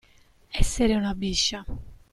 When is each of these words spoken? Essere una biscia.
Essere 0.49 0.95
una 0.95 1.13
biscia. 1.13 1.63